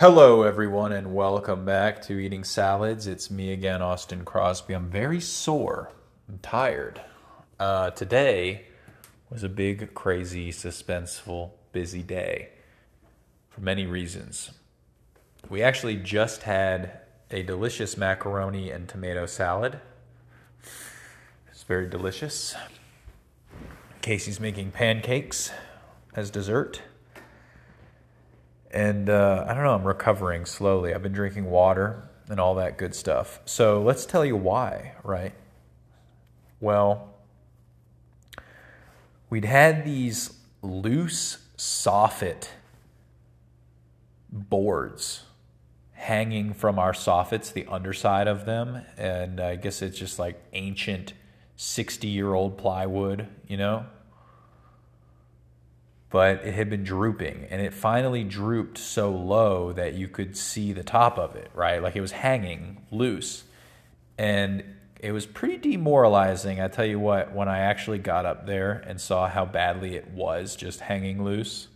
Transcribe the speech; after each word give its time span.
Hello, 0.00 0.44
everyone, 0.44 0.92
and 0.92 1.12
welcome 1.12 1.66
back 1.66 2.00
to 2.00 2.18
Eating 2.18 2.42
Salads. 2.42 3.06
It's 3.06 3.30
me 3.30 3.52
again, 3.52 3.82
Austin 3.82 4.24
Crosby. 4.24 4.72
I'm 4.72 4.88
very 4.88 5.20
sore. 5.20 5.92
I'm 6.26 6.38
tired. 6.38 7.02
Uh, 7.58 7.90
today 7.90 8.64
was 9.28 9.42
a 9.42 9.48
big, 9.50 9.92
crazy, 9.92 10.52
suspenseful, 10.52 11.50
busy 11.72 12.02
day 12.02 12.48
for 13.50 13.60
many 13.60 13.84
reasons. 13.84 14.52
We 15.50 15.62
actually 15.62 15.96
just 15.96 16.44
had 16.44 17.00
a 17.30 17.42
delicious 17.42 17.98
macaroni 17.98 18.70
and 18.70 18.88
tomato 18.88 19.26
salad. 19.26 19.80
It's 21.50 21.64
very 21.64 21.86
delicious. 21.86 22.56
Casey's 24.00 24.40
making 24.40 24.70
pancakes 24.70 25.52
as 26.16 26.30
dessert. 26.30 26.80
And 28.70 29.10
uh, 29.10 29.44
I 29.48 29.54
don't 29.54 29.64
know, 29.64 29.74
I'm 29.74 29.86
recovering 29.86 30.46
slowly. 30.46 30.94
I've 30.94 31.02
been 31.02 31.12
drinking 31.12 31.46
water 31.50 32.08
and 32.28 32.38
all 32.38 32.54
that 32.56 32.78
good 32.78 32.94
stuff. 32.94 33.40
So 33.44 33.82
let's 33.82 34.06
tell 34.06 34.24
you 34.24 34.36
why, 34.36 34.94
right? 35.02 35.32
Well, 36.60 37.14
we'd 39.28 39.44
had 39.44 39.84
these 39.84 40.34
loose 40.62 41.38
soffit 41.56 42.48
boards 44.30 45.24
hanging 45.92 46.54
from 46.54 46.78
our 46.78 46.92
soffits, 46.92 47.52
the 47.52 47.66
underside 47.66 48.28
of 48.28 48.46
them. 48.46 48.82
And 48.96 49.40
I 49.40 49.56
guess 49.56 49.82
it's 49.82 49.98
just 49.98 50.18
like 50.18 50.40
ancient 50.52 51.12
60 51.56 52.08
year 52.08 52.32
old 52.32 52.56
plywood, 52.56 53.26
you 53.46 53.56
know? 53.56 53.86
But 56.10 56.44
it 56.44 56.54
had 56.54 56.68
been 56.68 56.82
drooping 56.82 57.46
and 57.50 57.62
it 57.62 57.72
finally 57.72 58.24
drooped 58.24 58.76
so 58.76 59.10
low 59.10 59.72
that 59.72 59.94
you 59.94 60.08
could 60.08 60.36
see 60.36 60.72
the 60.72 60.82
top 60.82 61.18
of 61.18 61.36
it, 61.36 61.50
right? 61.54 61.80
Like 61.80 61.94
it 61.94 62.00
was 62.00 62.12
hanging 62.12 62.84
loose. 62.90 63.44
And 64.18 64.64
it 64.98 65.12
was 65.12 65.24
pretty 65.24 65.56
demoralizing. 65.56 66.60
I 66.60 66.68
tell 66.68 66.84
you 66.84 66.98
what, 66.98 67.32
when 67.32 67.48
I 67.48 67.60
actually 67.60 67.98
got 67.98 68.26
up 68.26 68.46
there 68.46 68.84
and 68.86 69.00
saw 69.00 69.28
how 69.28 69.46
badly 69.46 69.94
it 69.94 70.08
was 70.10 70.56
just 70.56 70.80
hanging 70.80 71.24
loose. 71.24 71.68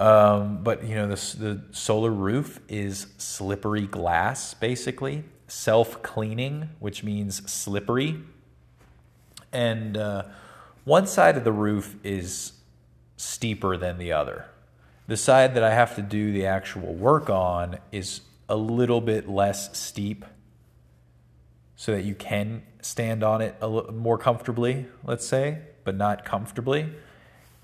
Um, 0.00 0.64
but 0.64 0.84
you 0.84 0.96
know, 0.96 1.06
the, 1.06 1.36
the 1.36 1.62
solar 1.70 2.10
roof 2.10 2.60
is 2.68 3.06
slippery 3.18 3.86
glass, 3.86 4.54
basically 4.54 5.22
self 5.46 6.02
cleaning, 6.02 6.70
which 6.80 7.04
means 7.04 7.48
slippery. 7.48 8.18
And 9.52 9.96
uh, 9.96 10.24
one 10.84 11.06
side 11.06 11.36
of 11.36 11.44
the 11.44 11.52
roof 11.52 11.96
is 12.02 12.52
steeper 13.16 13.76
than 13.76 13.98
the 13.98 14.12
other. 14.12 14.46
The 15.06 15.16
side 15.16 15.54
that 15.54 15.62
I 15.62 15.74
have 15.74 15.94
to 15.96 16.02
do 16.02 16.32
the 16.32 16.46
actual 16.46 16.94
work 16.94 17.30
on 17.30 17.78
is 17.90 18.22
a 18.48 18.56
little 18.56 19.00
bit 19.00 19.28
less 19.28 19.76
steep 19.78 20.24
so 21.76 21.92
that 21.92 22.04
you 22.04 22.14
can 22.14 22.62
stand 22.80 23.22
on 23.22 23.40
it 23.40 23.56
a 23.60 23.66
little 23.66 23.92
more 23.92 24.18
comfortably, 24.18 24.86
let's 25.04 25.26
say, 25.26 25.58
but 25.84 25.96
not 25.96 26.24
comfortably. 26.24 26.88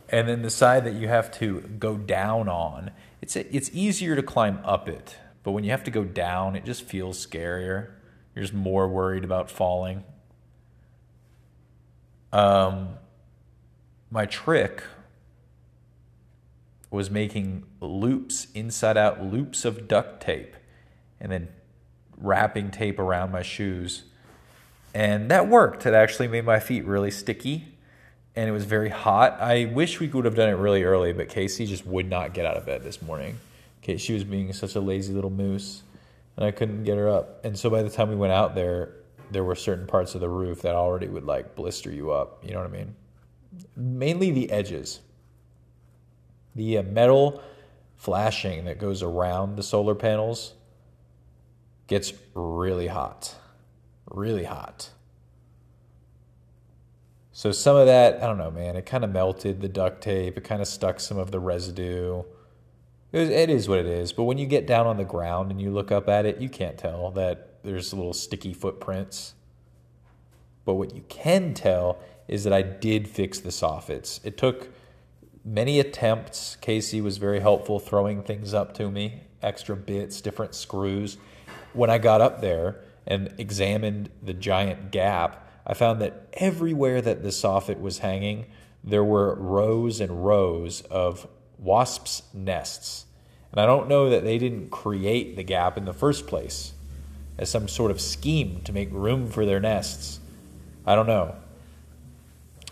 And 0.08 0.28
then 0.28 0.42
the 0.42 0.50
side 0.50 0.84
that 0.84 0.94
you 0.94 1.08
have 1.08 1.30
to 1.38 1.60
go 1.78 1.97
down 1.97 2.48
on, 2.48 2.91
it's 3.20 3.36
it's 3.36 3.70
easier 3.72 4.16
to 4.16 4.22
climb 4.22 4.60
up 4.64 4.88
it, 4.88 5.16
but 5.42 5.53
when 5.53 5.64
you 5.64 5.70
have 5.70 5.84
to 5.84 5.91
go 5.91 6.05
down, 6.05 6.56
it 6.56 6.64
just 6.64 6.82
feels 6.82 7.25
scarier. 7.25 7.91
You're 8.34 8.42
just 8.42 8.55
more 8.55 8.88
worried 8.88 9.25
about 9.25 9.50
falling. 9.50 10.05
Um, 12.32 12.91
my 14.11 14.27
trick 14.27 14.83
was 16.91 17.11
making 17.11 17.64
loops, 17.81 18.48
inside 18.55 18.97
out 18.97 19.23
loops 19.23 19.65
of 19.65 19.87
duct 19.87 20.23
tape, 20.23 20.56
and 21.20 21.31
then 21.31 21.48
wrapping 22.17 22.70
tape 22.70 22.98
around 22.98 23.31
my 23.31 23.42
shoes. 23.42 24.05
And 24.95 25.31
that 25.31 25.49
worked. 25.49 25.84
It 25.84 25.94
actually 25.94 26.28
made 26.28 26.44
my 26.44 26.60
feet 26.60 26.84
really 26.84 27.10
sticky 27.10 27.78
and 28.38 28.49
it 28.49 28.53
was 28.53 28.66
very 28.66 28.88
hot. 28.88 29.41
I 29.41 29.65
wish 29.65 29.99
we 29.99 30.06
could 30.06 30.25
have 30.25 30.37
done 30.37 30.49
it 30.49 30.53
really 30.53 30.84
early, 30.84 31.12
but 31.12 31.28
Casey 31.28 31.66
just 31.66 31.84
would 31.84 32.09
not 32.09 32.34
get 32.34 32.47
out 32.47 32.56
of 32.56 32.65
bed 32.65 32.84
this 32.84 33.03
morning. 33.03 33.41
Okay, 33.82 33.97
she 33.97 34.12
was 34.15 34.22
being 34.22 34.53
such 34.53 34.77
a 34.77 34.81
lazy 34.81 35.12
little 35.12 35.28
moose, 35.28 35.82
and 36.37 36.47
I 36.47 36.53
couldn't 36.53 36.84
get 36.84 36.99
her 36.99 37.09
up. 37.09 37.44
And 37.44 37.59
so 37.59 37.69
by 37.69 37.82
the 37.82 37.91
time 37.91 38.09
we 38.09 38.15
went 38.15 38.32
out 38.32 38.55
there, 38.55 38.94
there 39.32 39.43
were 39.43 39.56
certain 39.56 39.88
parts 39.88 40.15
of 40.15 40.21
the 40.21 40.28
roof 40.28 40.62
that 40.62 40.77
already 40.77 41.09
would 41.09 41.25
like 41.25 41.56
blister 41.56 41.91
you 41.91 42.12
up. 42.12 42.44
You 42.44 42.53
know 42.53 42.61
what 42.61 42.69
I 42.69 42.72
mean? 42.72 42.94
Mainly 43.76 44.31
the 44.31 44.50
edges. 44.50 45.00
The 46.54 46.78
uh, 46.78 46.82
metal 46.82 47.42
flashing 47.97 48.64
that 48.64 48.78
goes 48.78 49.03
around 49.03 49.56
the 49.56 49.62
solar 49.62 49.94
panels 49.94 50.54
gets 51.87 52.12
really 52.34 52.87
hot. 52.87 53.34
Really 54.10 54.44
hot. 54.44 54.91
So 57.32 57.53
some 57.53 57.76
of 57.76 57.87
that, 57.87 58.22
I 58.22 58.26
don't 58.26 58.38
know, 58.38 58.50
man, 58.50 58.75
it 58.75 58.84
kind 58.84 59.04
of 59.04 59.10
melted 59.10 59.60
the 59.60 59.69
duct 59.69 60.03
tape. 60.03 60.37
It 60.37 60.42
kind 60.42 60.60
of 60.60 60.66
stuck 60.66 60.98
some 60.98 61.19
of 61.19 61.31
the 61.31 61.38
residue. 61.38 62.25
It, 63.12 63.31
it 63.31 63.50
is 63.50 63.69
what 63.69 63.78
it 63.78 63.87
is. 63.87 64.12
But 64.12 64.25
when 64.25 64.38
you 64.38 64.47
get 64.47 64.66
down 64.66 64.87
on 64.87 64.97
the 64.97 65.04
ground 65.04 65.50
and 65.50 65.60
you 65.60 65.70
look 65.70 65.92
up 65.92 66.08
at 66.08 66.26
it, 66.26 66.41
you 66.41 66.48
can't 66.48 66.76
tell 66.76 67.10
that 67.12 67.62
there's 67.62 67.94
little 67.94 68.12
sticky 68.12 68.53
footprints. 68.53 69.34
But 70.64 70.75
what 70.75 70.94
you 70.94 71.04
can 71.08 71.54
tell 71.54 72.00
is 72.28 72.44
that 72.44 72.53
I 72.53 72.62
did 72.62 73.09
fix 73.09 73.41
the 73.41 73.49
soffits. 73.49 74.21
It 74.25 74.37
took 74.37 74.69
many 75.44 75.81
attempts. 75.81 76.56
Casey 76.61 77.00
was 77.00 77.16
very 77.16 77.41
helpful 77.41 77.81
throwing 77.81 78.22
things 78.22 78.53
up 78.53 78.75
to 78.75 78.91
me, 78.91 79.22
extra 79.43 79.75
bits, 79.75 80.21
different 80.21 80.55
screws. 80.55 81.17
When 81.72 81.91
I 81.91 81.99
got 81.99 82.21
up 82.21 82.41
there 82.41 82.81
and 83.06 83.33
examined 83.38 84.11
the 84.22 84.34
giant 84.34 84.91
gap, 84.91 85.47
I 85.67 85.75
found 85.75 86.00
that 86.03 86.28
everywhere 86.34 87.00
that 87.00 87.22
the 87.22 87.31
soffit 87.31 87.81
was 87.81 87.99
hanging, 87.99 88.47
there 88.84 89.05
were 89.05 89.34
rows 89.34 90.00
and 90.00 90.25
rows 90.25 90.83
of 90.83 91.27
wasps' 91.59 92.22
nests. 92.34 93.06
And 93.50 93.61
I 93.61 93.67
don't 93.67 93.88
know 93.88 94.11
that 94.11 94.25
they 94.25 94.37
didn't 94.38 94.71
create 94.71 95.37
the 95.37 95.43
gap 95.43 95.78
in 95.78 95.87
the 95.87 95.94
first 95.94 96.27
place 96.27 96.75
as 97.38 97.49
some 97.49 97.69
sort 97.69 97.91
of 97.91 98.00
scheme 98.00 98.61
to 98.65 98.72
make 98.72 98.93
room 98.93 99.28
for 99.28 99.47
their 99.47 99.61
nests. 99.61 100.21
I 100.87 100.94
don't 100.94 101.06
know 101.06 101.37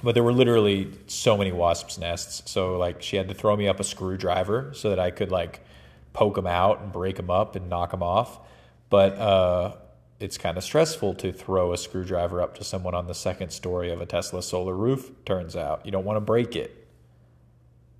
but 0.02 0.14
there 0.14 0.22
were 0.22 0.32
literally 0.32 0.92
so 1.06 1.36
many 1.36 1.52
wasps' 1.52 1.98
nests. 1.98 2.50
So 2.50 2.76
like 2.76 3.02
she 3.02 3.16
had 3.16 3.28
to 3.28 3.34
throw 3.34 3.56
me 3.56 3.68
up 3.68 3.80
a 3.80 3.84
screwdriver 3.84 4.72
so 4.74 4.90
that 4.90 4.98
I 4.98 5.10
could 5.10 5.30
like 5.30 5.64
poke 6.12 6.34
them 6.34 6.46
out 6.46 6.80
and 6.80 6.92
break 6.92 7.16
them 7.16 7.30
up 7.30 7.56
and 7.56 7.68
knock 7.68 7.90
them 7.90 8.02
off. 8.02 8.40
But 8.88 9.18
uh, 9.18 9.76
it's 10.20 10.38
kind 10.38 10.56
of 10.56 10.64
stressful 10.64 11.14
to 11.14 11.32
throw 11.32 11.72
a 11.72 11.76
screwdriver 11.76 12.40
up 12.40 12.56
to 12.56 12.64
someone 12.64 12.94
on 12.94 13.06
the 13.06 13.14
second 13.14 13.50
story 13.50 13.90
of 13.90 14.00
a 14.00 14.06
Tesla 14.06 14.42
solar 14.42 14.74
roof. 14.74 15.10
Turns 15.24 15.56
out 15.56 15.84
you 15.84 15.92
don't 15.92 16.04
want 16.04 16.16
to 16.16 16.20
break 16.20 16.54
it. 16.56 16.86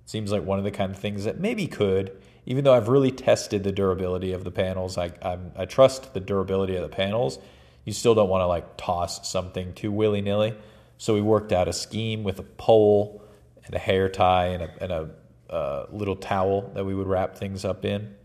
Seems 0.05 0.31
like 0.31 0.43
one 0.43 0.57
of 0.57 0.63
the 0.63 0.71
kind 0.71 0.91
of 0.91 0.97
things 0.97 1.25
that 1.25 1.39
maybe 1.39 1.67
could, 1.67 2.15
even 2.45 2.63
though 2.63 2.73
I've 2.73 2.87
really 2.87 3.11
tested 3.11 3.63
the 3.63 3.73
durability 3.73 4.31
of 4.31 4.43
the 4.43 4.51
panels. 4.51 4.97
I 4.97 5.11
I'm, 5.21 5.51
I 5.55 5.65
trust 5.65 6.13
the 6.13 6.21
durability 6.21 6.75
of 6.75 6.83
the 6.83 6.95
panels. 6.95 7.39
You 7.83 7.93
still 7.93 8.15
don't 8.15 8.29
want 8.29 8.41
to 8.41 8.47
like 8.47 8.77
toss 8.77 9.29
something 9.29 9.73
too 9.73 9.91
willy 9.91 10.21
nilly. 10.21 10.55
So 10.97 11.13
we 11.13 11.21
worked 11.21 11.51
out 11.51 11.67
a 11.67 11.73
scheme 11.73 12.23
with 12.23 12.39
a 12.39 12.43
pole 12.43 13.21
and 13.65 13.75
a 13.75 13.79
hair 13.79 14.09
tie 14.09 14.47
and 14.47 14.63
a, 14.63 14.71
and 14.81 14.91
a 14.91 15.09
uh, 15.49 15.85
little 15.91 16.15
towel 16.15 16.71
that 16.73 16.85
we 16.85 16.93
would 16.93 17.07
wrap 17.07 17.37
things 17.37 17.63
up 17.63 17.85
in. 17.85 18.15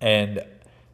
And 0.00 0.44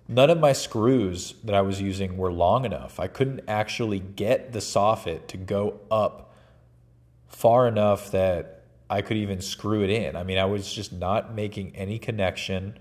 none 0.09 0.31
of 0.31 0.39
my 0.39 0.53
screws 0.53 1.35
that 1.45 1.55
I 1.55 1.63
was 1.63 1.81
using 1.81 2.17
were 2.17 2.33
long 2.33 2.65
enough. 2.65 3.01
I 3.01 3.09
couldn't 3.09 3.41
actually 3.49 3.99
get 3.99 4.53
the 4.53 4.61
soffit 4.61 5.27
to 5.29 5.37
go 5.37 5.81
up 5.91 6.35
far 7.27 7.67
enough 7.67 8.11
that 8.13 8.65
I 8.89 9.01
could 9.01 9.17
even 9.17 9.41
screw 9.41 9.83
it 9.83 9.91
in. 9.91 10.17
I 10.17 10.23
mean, 10.23 10.39
I 10.39 10.45
was 10.45 10.73
just 10.73 10.93
not 10.93 11.35
making 11.35 11.75
any 11.75 11.99
connection 11.99 12.79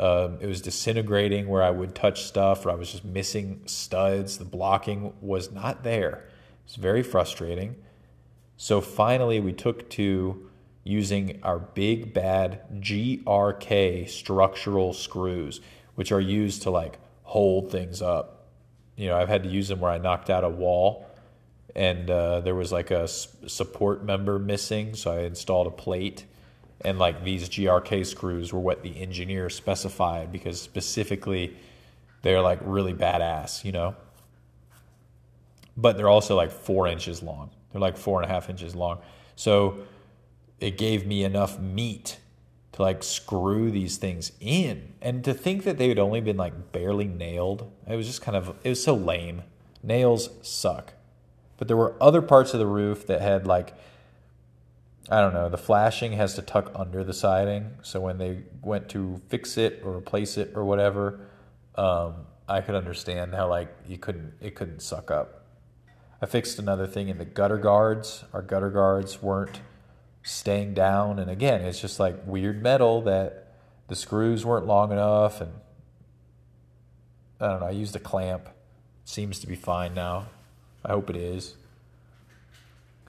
um, 0.00 0.38
it 0.40 0.46
was 0.46 0.60
disintegrating 0.62 1.46
where 1.46 1.62
I 1.62 1.70
would 1.70 1.94
touch 1.94 2.24
stuff, 2.24 2.64
or 2.64 2.70
I 2.70 2.74
was 2.74 2.90
just 2.90 3.04
missing 3.04 3.60
studs. 3.66 4.38
The 4.38 4.44
blocking 4.44 5.12
was 5.20 5.52
not 5.52 5.84
there. 5.84 6.10
It 6.10 6.66
was 6.66 6.76
very 6.76 7.02
frustrating. 7.02 7.76
So 8.56 8.80
finally, 8.80 9.40
we 9.40 9.52
took 9.52 9.88
to 9.90 10.50
using 10.84 11.38
our 11.42 11.58
big 11.58 12.14
bad 12.14 12.62
GRK 12.80 14.08
structural 14.08 14.94
screws, 14.94 15.60
which 15.94 16.10
are 16.10 16.20
used 16.20 16.62
to 16.62 16.70
like 16.70 16.98
hold 17.22 17.70
things 17.70 18.00
up. 18.00 18.48
You 18.96 19.08
know, 19.08 19.16
I've 19.16 19.28
had 19.28 19.42
to 19.42 19.48
use 19.48 19.68
them 19.68 19.80
where 19.80 19.90
I 19.90 19.98
knocked 19.98 20.30
out 20.30 20.44
a 20.44 20.48
wall 20.48 21.06
and 21.74 22.10
uh, 22.10 22.40
there 22.40 22.54
was 22.54 22.72
like 22.72 22.90
a 22.90 23.06
support 23.06 24.04
member 24.04 24.38
missing, 24.38 24.94
so 24.94 25.12
I 25.12 25.20
installed 25.20 25.66
a 25.66 25.70
plate 25.70 26.24
and 26.82 26.98
like 26.98 27.24
these 27.24 27.48
GRK 27.48 28.06
screws 28.06 28.52
were 28.52 28.60
what 28.60 28.82
the 28.82 29.00
engineer 29.00 29.50
specified 29.50 30.32
because 30.32 30.60
specifically 30.60 31.56
they're 32.22 32.40
like 32.40 32.58
really 32.62 32.94
badass, 32.94 33.64
you 33.64 33.72
know. 33.72 33.94
But 35.76 35.96
they're 35.96 36.08
also 36.08 36.36
like 36.36 36.50
four 36.50 36.86
inches 36.86 37.22
long. 37.22 37.50
They're 37.72 37.80
like 37.80 37.96
four 37.96 38.20
and 38.20 38.30
a 38.30 38.32
half 38.32 38.50
inches 38.50 38.74
long. 38.74 38.98
So 39.36 39.78
it 40.58 40.76
gave 40.76 41.06
me 41.06 41.24
enough 41.24 41.58
meat 41.58 42.18
to 42.72 42.82
like 42.82 43.02
screw 43.02 43.70
these 43.70 43.96
things 43.96 44.32
in. 44.40 44.94
And 45.00 45.24
to 45.24 45.34
think 45.34 45.64
that 45.64 45.78
they 45.78 45.88
had 45.88 45.98
only 45.98 46.20
been 46.20 46.36
like 46.36 46.72
barely 46.72 47.06
nailed, 47.06 47.70
it 47.88 47.96
was 47.96 48.06
just 48.06 48.22
kind 48.22 48.36
of, 48.36 48.56
it 48.64 48.68
was 48.68 48.82
so 48.82 48.94
lame. 48.94 49.42
Nails 49.82 50.30
suck. 50.42 50.94
But 51.56 51.68
there 51.68 51.76
were 51.76 51.94
other 52.00 52.22
parts 52.22 52.52
of 52.52 52.60
the 52.60 52.66
roof 52.66 53.06
that 53.06 53.20
had 53.20 53.46
like, 53.46 53.74
I 55.10 55.20
don't 55.20 55.34
know, 55.34 55.48
the 55.48 55.58
flashing 55.58 56.12
has 56.12 56.34
to 56.34 56.42
tuck 56.42 56.70
under 56.74 57.02
the 57.02 57.12
siding. 57.12 57.72
So 57.82 58.00
when 58.00 58.18
they 58.18 58.44
went 58.62 58.88
to 58.90 59.20
fix 59.28 59.58
it 59.58 59.82
or 59.84 59.96
replace 59.96 60.36
it 60.36 60.52
or 60.54 60.64
whatever, 60.64 61.28
um, 61.74 62.26
I 62.48 62.60
could 62.60 62.76
understand 62.76 63.34
how 63.34 63.48
like 63.48 63.74
you 63.88 63.98
couldn't, 63.98 64.34
it 64.40 64.54
couldn't 64.54 64.80
suck 64.80 65.10
up. 65.10 65.46
I 66.22 66.26
fixed 66.26 66.58
another 66.58 66.86
thing 66.86 67.08
in 67.08 67.18
the 67.18 67.24
gutter 67.24 67.58
guards. 67.58 68.24
Our 68.32 68.42
gutter 68.42 68.70
guards 68.70 69.20
weren't 69.20 69.60
staying 70.22 70.74
down. 70.74 71.18
And 71.18 71.30
again, 71.30 71.62
it's 71.62 71.80
just 71.80 71.98
like 71.98 72.16
weird 72.26 72.62
metal 72.62 73.02
that 73.02 73.54
the 73.88 73.96
screws 73.96 74.44
weren't 74.44 74.66
long 74.66 74.92
enough. 74.92 75.40
And 75.40 75.52
I 77.40 77.48
don't 77.48 77.60
know, 77.60 77.66
I 77.66 77.70
used 77.70 77.96
a 77.96 78.00
clamp. 78.00 78.48
Seems 79.04 79.40
to 79.40 79.48
be 79.48 79.56
fine 79.56 79.94
now. 79.94 80.26
I 80.84 80.92
hope 80.92 81.10
it 81.10 81.16
is. 81.16 81.56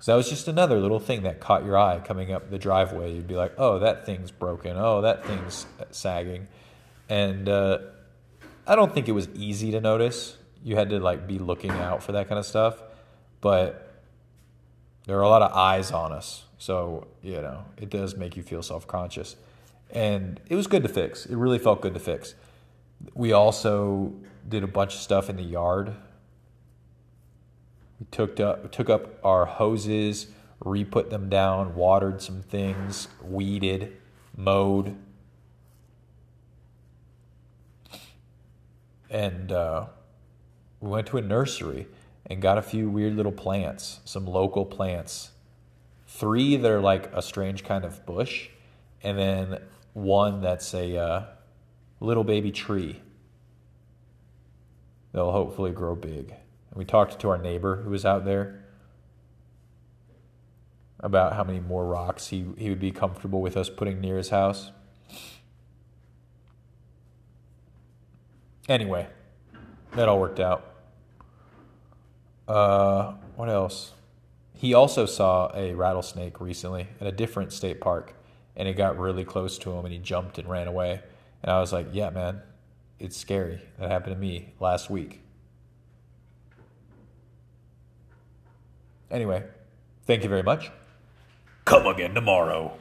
Because 0.01 0.07
that 0.07 0.15
was 0.15 0.29
just 0.31 0.47
another 0.47 0.79
little 0.79 0.99
thing 0.99 1.21
that 1.21 1.39
caught 1.39 1.63
your 1.63 1.77
eye 1.77 1.99
coming 1.99 2.31
up 2.33 2.49
the 2.49 2.57
driveway. 2.57 3.13
You'd 3.13 3.27
be 3.27 3.35
like, 3.35 3.53
oh, 3.59 3.77
that 3.77 4.03
thing's 4.03 4.31
broken. 4.31 4.75
Oh, 4.75 5.01
that 5.01 5.23
thing's 5.27 5.67
sagging. 5.91 6.47
And 7.07 7.47
uh, 7.47 7.77
I 8.65 8.75
don't 8.75 8.91
think 8.91 9.07
it 9.07 9.11
was 9.11 9.29
easy 9.35 9.69
to 9.69 9.79
notice. 9.79 10.37
You 10.63 10.75
had 10.75 10.89
to 10.89 10.99
like 10.99 11.27
be 11.27 11.37
looking 11.37 11.69
out 11.69 12.01
for 12.01 12.13
that 12.13 12.27
kind 12.27 12.39
of 12.39 12.47
stuff. 12.47 12.81
But 13.41 14.01
there 15.05 15.19
are 15.19 15.21
a 15.21 15.29
lot 15.29 15.43
of 15.43 15.53
eyes 15.53 15.91
on 15.91 16.11
us. 16.11 16.45
So, 16.57 17.05
you 17.21 17.39
know, 17.39 17.65
it 17.77 17.91
does 17.91 18.17
make 18.17 18.35
you 18.35 18.41
feel 18.41 18.63
self 18.63 18.87
conscious. 18.87 19.35
And 19.91 20.41
it 20.49 20.55
was 20.55 20.65
good 20.65 20.81
to 20.81 20.89
fix. 20.89 21.27
It 21.27 21.35
really 21.35 21.59
felt 21.59 21.79
good 21.79 21.93
to 21.93 21.99
fix. 21.99 22.33
We 23.13 23.33
also 23.33 24.13
did 24.49 24.63
a 24.63 24.67
bunch 24.67 24.95
of 24.95 25.01
stuff 25.01 25.29
in 25.29 25.35
the 25.35 25.43
yard. 25.43 25.93
We 28.01 28.07
took 28.09 28.39
up, 28.39 28.71
took 28.71 28.89
up 28.89 29.23
our 29.23 29.45
hoses, 29.45 30.25
re 30.59 30.83
put 30.83 31.11
them 31.11 31.29
down, 31.29 31.75
watered 31.75 32.19
some 32.19 32.41
things, 32.41 33.07
weeded, 33.23 33.95
mowed. 34.35 34.95
And 39.07 39.51
uh, 39.51 39.85
we 40.79 40.89
went 40.89 41.05
to 41.07 41.17
a 41.17 41.21
nursery 41.21 41.87
and 42.25 42.41
got 42.41 42.57
a 42.57 42.63
few 42.63 42.89
weird 42.89 43.15
little 43.15 43.31
plants, 43.31 43.99
some 44.03 44.25
local 44.25 44.65
plants 44.65 45.29
three 46.07 46.57
that 46.57 46.69
are 46.69 46.81
like 46.81 47.13
a 47.13 47.21
strange 47.21 47.63
kind 47.63 47.85
of 47.85 48.03
bush, 48.07 48.49
and 49.03 49.19
then 49.19 49.59
one 49.93 50.41
that's 50.41 50.73
a 50.73 50.97
uh, 50.97 51.25
little 51.99 52.23
baby 52.23 52.51
tree. 52.51 52.99
They'll 55.13 55.31
hopefully 55.31 55.71
grow 55.71 55.95
big. 55.95 56.33
And 56.71 56.77
we 56.77 56.85
talked 56.85 57.19
to 57.19 57.29
our 57.29 57.37
neighbor 57.37 57.83
who 57.83 57.91
was 57.91 58.05
out 58.05 58.25
there 58.25 58.63
about 60.99 61.33
how 61.33 61.43
many 61.43 61.59
more 61.59 61.85
rocks 61.85 62.27
he, 62.27 62.45
he 62.57 62.69
would 62.69 62.79
be 62.79 62.91
comfortable 62.91 63.41
with 63.41 63.57
us 63.57 63.69
putting 63.69 63.99
near 63.99 64.17
his 64.17 64.29
house. 64.29 64.71
Anyway, 68.69 69.07
that 69.93 70.07
all 70.07 70.19
worked 70.19 70.39
out. 70.39 70.65
Uh, 72.47 73.13
what 73.35 73.49
else? 73.49 73.93
He 74.53 74.73
also 74.73 75.05
saw 75.05 75.51
a 75.55 75.73
rattlesnake 75.73 76.39
recently 76.39 76.87
at 76.99 77.07
a 77.07 77.11
different 77.11 77.51
state 77.51 77.81
park, 77.81 78.13
and 78.55 78.67
it 78.67 78.73
got 78.73 78.97
really 78.97 79.25
close 79.25 79.57
to 79.59 79.71
him, 79.71 79.85
and 79.85 79.93
he 79.93 79.99
jumped 79.99 80.37
and 80.37 80.47
ran 80.47 80.67
away. 80.67 81.01
And 81.41 81.51
I 81.51 81.59
was 81.59 81.73
like, 81.73 81.87
"Yeah, 81.91 82.11
man, 82.11 82.41
it's 82.99 83.17
scary. 83.17 83.61
That 83.79 83.89
happened 83.89 84.15
to 84.15 84.19
me 84.19 84.53
last 84.59 84.89
week." 84.89 85.21
Anyway, 89.11 89.43
thank 90.05 90.23
you 90.23 90.29
very 90.29 90.43
much. 90.43 90.71
Come 91.65 91.85
again 91.85 92.13
tomorrow. 92.15 92.71